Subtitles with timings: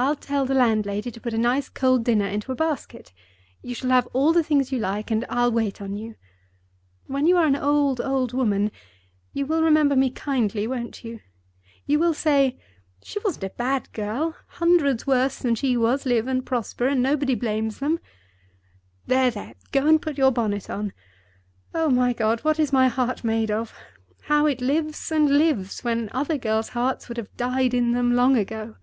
[0.00, 3.12] I'll tell the landlady to put a nice cold dinner into a basket.
[3.62, 6.14] You shall have all the things you like, and I'll wait on you.
[7.08, 8.70] When you are an old, old woman,
[9.32, 11.18] you will remember me kindly, won't you?
[11.84, 12.60] You will say:
[13.02, 17.34] 'She wasn't a bad girl; hundreds worse than she was live and prosper, and nobody
[17.34, 17.98] blames them.'
[19.08, 19.32] There!
[19.32, 19.54] there!
[19.72, 20.92] go and put your bonnet on.
[21.74, 23.74] Oh, my God, what is my heart made of!
[24.26, 28.36] How it lives and lives, when other girls' hearts would have died in them long
[28.36, 28.76] ago!"